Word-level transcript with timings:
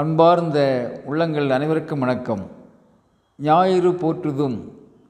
அன்பார்ந்த 0.00 0.58
உள்ளங்கள் 1.04 1.50
அனைவருக்கும் 1.50 1.98
வணக்கம். 1.98 2.42
ஞாயிறு 3.36 3.90
போற்றுதும் 3.92 4.56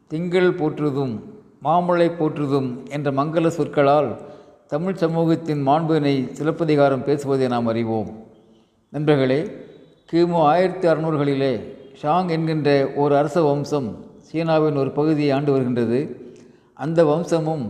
திங்கள் 0.09 0.51
போற்றுதும் 0.51 1.15
மாமலை 1.65 2.07
போற்றுதும் 2.18 2.68
என்ற 2.88 3.10
மங்கள 3.10 3.46
சொற்களால் 3.46 4.10
தமிழ் 4.67 4.94
சமூகத்தின் 4.94 5.62
மாண்பினை 5.68 6.28
சிலப்பதிகாரம் 6.33 7.02
பேசுவதை 7.04 7.49
நாம் 7.49 7.67
அறிவோம். 7.67 8.11
நண்பர்களே 8.88 9.41
கிமு 10.12 10.39
ஆயிரத்தி 10.51 10.89
அறநூறுகளிலே 10.89 11.61
ஷாங் 12.03 12.30
என்கின்ற 12.37 12.89
ஒரு 12.95 13.16
அரச 13.16 13.43
வம்சம் 13.43 13.89
சீனாவின் 14.29 14.79
ஒரு 14.82 14.91
பகுதியை 14.91 15.30
ஆண்டு 15.30 15.53
வருகின்றது. 15.53 16.00
அந்த 16.75 17.05
வம்சமும் 17.05 17.64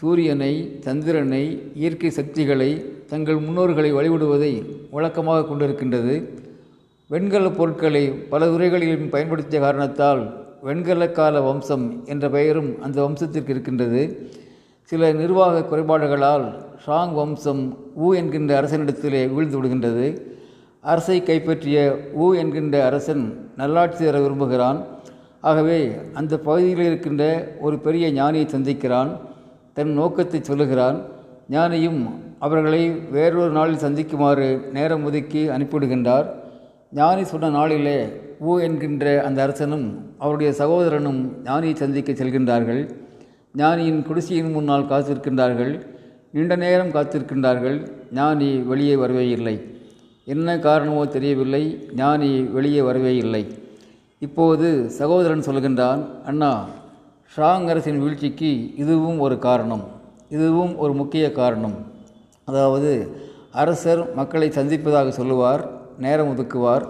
சூரியனை 0.00 0.52
சந்திரனை 0.80 1.70
இயற்கை 1.74 2.10
சக்திகளை 2.10 2.70
தங்கள் 3.06 3.36
முன்னோர்களை 3.36 3.92
வழிபடுவதை 3.94 4.52
வழக்கமாக 4.90 5.46
கொண்டிருக்கின்றது. 5.46 6.16
வெண்கல 7.10 7.50
பொருட்களை 7.50 8.10
பல 8.10 8.46
துறைகளிலும் 8.46 9.08
பயன்படுத்திய 9.08 9.62
காரணத்தால் 9.62 10.46
வெண்கல 10.62 11.10
கால 11.10 11.40
வம்சம் 11.40 12.02
என்ற 12.06 12.28
பெயரும் 12.30 12.82
அந்த 12.82 13.02
வம்சத்திற்கு 13.02 13.48
இருக்கின்றது. 13.48 14.30
சில 14.82 15.12
நிர்வாக 15.12 15.62
குறைபாடுகளால் 15.70 16.44
ஷாங் 16.86 17.14
வம்சம் 17.14 17.78
ஊ 18.02 18.14
என்கின்ற 18.14 18.62
அரசனிடத்திலே 18.62 19.34
வீழ்ந்து 19.34 19.62
விடுகின்றது. 19.62 20.20
அரசை 20.80 21.22
கைப்பற்றிய 21.22 21.96
ஊ 22.20 22.36
என்கின்ற 22.36 22.84
அரசன் 22.84 23.50
நல்லாட்சி 23.56 24.04
தர 24.04 24.20
விரும்புகிறான். 24.20 24.84
ஆகவே 25.40 25.94
அந்த 26.12 26.38
பகுதியில் 26.38 26.84
இருக்கின்ற 26.84 27.52
ஒரு 27.60 27.78
பெரிய 27.78 28.12
ஞானியை 28.12 28.46
சந்திக்கிறான். 28.54 29.08
தன் 29.72 29.88
நோக்கத்தை 29.88 30.40
சொல்லுகிறான். 30.42 31.00
ஞானியும் 31.50 32.10
அவர்களை 32.38 32.90
வேறொரு 32.90 33.50
நாளில் 33.50 33.84
சந்திக்குமாறு 33.84 34.70
நேரம் 34.72 35.04
ஒதுக்கி 35.04 35.48
அனுப்பிவிடுகின்றார். 35.48 36.28
ஞானி 36.90 37.24
சொன்ன 37.24 37.48
நாளிலே 37.48 38.20
ஊ 38.48 38.60
என்கின்ற 38.60 39.22
அந்த 39.24 39.42
அரசனும் 39.42 40.14
அவருடைய 40.18 40.52
சகோதரனும் 40.52 41.44
ஞானியை 41.44 41.74
சந்திக்க 41.74 42.12
செல்கின்றார்கள். 42.12 42.90
ஞானியின் 43.56 44.02
குடிசையின் 44.02 44.52
முன்னால் 44.52 44.86
காத்திருக்கின்றார்கள். 44.86 45.86
நீண்ட 46.30 46.56
நேரம் 46.56 46.88
காத்திருக்கின்றார்கள். 46.88 47.90
ஞானி 48.12 48.56
வெளியே 48.56 48.96
வரவே 48.96 49.28
இல்லை. 49.28 49.60
என்ன 50.24 50.58
காரணமோ 50.58 51.06
தெரியவில்லை. 51.06 51.88
ஞானி 51.96 52.42
வெளியே 52.42 52.80
வரவே 52.80 53.16
இல்லை. 53.16 53.46
இப்போது 54.18 54.90
சகோதரன் 54.90 55.40
சொல்கின்றான் 55.40 56.24
அண்ணா 56.24 56.66
ஷாங் 57.36 57.66
அரசின் 57.66 58.02
வீழ்ச்சிக்கு 58.02 58.74
இதுவும் 58.76 59.20
ஒரு 59.20 59.38
காரணம். 59.38 59.84
இதுவும் 60.28 60.78
ஒரு 60.78 60.92
முக்கிய 60.92 61.32
காரணம். 61.32 61.74
அதாவது 62.44 63.16
அரசர் 63.52 64.14
மக்களை 64.14 64.48
சந்திப்பதாக 64.48 65.08
சொல்லுவார். 65.08 65.76
நேரம் 66.04 66.30
ஒதுக்குவார். 66.32 66.84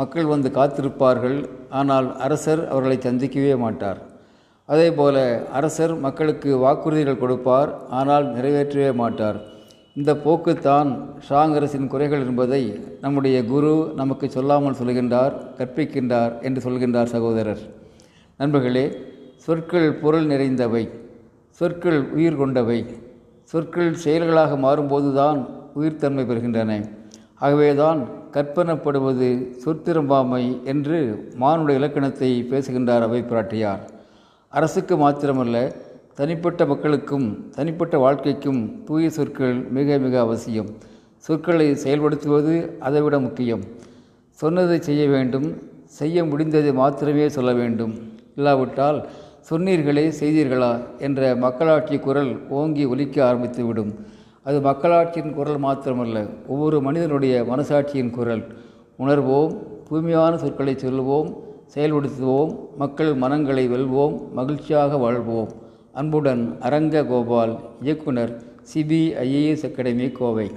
மக்கள் 0.00 0.32
வந்து 0.34 0.48
காத்திருப்பார்கள். 0.58 1.38
ஆனால் 1.80 2.08
அரசர் 2.26 2.62
அவர்களை 2.72 2.96
சந்திக்கவே 3.06 3.54
மாட்டார். 3.64 4.00
அதே 4.72 4.88
போல 4.98 5.16
அரசர் 5.58 5.94
மக்களுக்கு 6.06 6.50
வாக்குறுதிகள் 6.64 7.22
கொடுப்பார். 7.22 7.70
ஆனால் 7.98 8.24
நிறைவேற்றவே 8.36 8.90
மாட்டார். 9.02 9.38
இந்த 9.98 10.12
போக்குத்தான் 10.24 10.88
ஷாங் 11.26 11.54
அரசின் 11.58 11.90
குறைகள் 11.92 12.24
என்பதை 12.28 12.62
நம்முடைய 13.04 13.36
குரு 13.52 13.72
நமக்கு 14.00 14.26
சொல்லாமல் 14.36 14.78
சொல்கின்றார் 14.80 15.34
கற்பிக்கின்றார் 15.58 16.32
என்று 16.46 16.60
சொல்கின்றார் 16.66 17.12
சகோதரர். 17.14 17.62
நண்பர்களே 18.40 18.86
சொற்கள் 19.46 19.88
பொருள் 20.02 20.26
நிறைந்தவை 20.32 20.84
சொற்கள் 21.60 22.00
உயிர் 22.16 22.38
கொண்டவை 22.40 22.78
சொற்கள் 23.52 23.92
செயல்களாக 24.04 24.52
மாறும்போதுதான் 24.64 25.38
உயிர்த்தன்மை 25.80 26.24
பெறுகின்றன. 26.30 26.72
ஆகவேதான் 27.40 28.00
கற்பனப்படுவது 28.32 29.28
சொற்திரும்பாமை 29.64 30.64
என்று 30.64 30.98
மானுட 31.36 31.72
இலக்கணத்தை 31.72 32.30
பேசுகின்றார் 32.42 33.02
அவை 33.02 33.20
பிராட்டியார் 33.22 33.82
அரசுக்கு 34.48 34.96
மாத்திரமல்ல 34.96 35.56
தனிப்பட்ட 36.14 36.66
மக்களுக்கும் 36.66 37.26
தனிப்பட்ட 37.50 37.98
வாழ்க்கைக்கும் 37.98 38.60
தூய 38.84 39.10
சொற்கள் 39.10 39.56
மிக 39.76 39.98
மிக 39.98 40.20
அவசியம். 40.20 40.70
சொற்களை 41.26 41.66
செயல்படுத்துவது 41.72 42.54
அதைவிட 42.78 43.18
முக்கியம். 43.18 43.62
சொன்னதை 44.30 44.80
செய்ய 44.80 45.08
வேண்டும் 45.08 45.48
செய்ய 45.84 46.24
முடிந்ததை 46.24 46.72
மாத்திரமே 46.74 47.28
சொல்ல 47.28 47.52
வேண்டும். 47.52 47.94
இல்லாவிட்டால் 48.36 48.98
சொன்னீர்களே 49.50 50.12
செய்தீர்களா 50.20 50.72
என்ற 50.98 51.36
மக்களாட்சி 51.36 51.98
குரல் 51.98 52.48
ஓங்கி 52.48 52.84
ஒலிக்க 52.84 53.16
ஆரம்பித்துவிடும். 53.30 53.92
அது 54.48 54.58
மக்களாட்சியின் 54.60 55.32
குரல் 55.36 55.62
மாத்திரமல்ல 55.62 56.18
ஒவ்வொரு 56.46 56.76
மனிதனுடைய 56.80 57.34
மனசாட்சியின் 57.42 58.12
குரல். 58.16 58.42
உணர்வோம் 58.98 59.54
தூய்மையான 59.88 60.38
சொற்களை 60.42 60.74
சொல்லுவோம் 60.78 61.28
செயல்படுத்துவோம் 61.74 62.52
மக்கள் 62.76 63.10
மனங்களை 63.14 63.64
வெல்வோம் 63.68 64.14
மகிழ்ச்சியாக 64.32 64.96
வாழ்வோம். 64.96 65.50
அன்புடன் 65.92 66.44
அரங்க 66.60 67.04
கோபால் 67.04 67.54
இயக்குனர் 67.80 68.32
சிபிஐஏஎஸ் 68.70 69.66
அகாடமி 69.70 70.08
கோவை. 70.20 70.48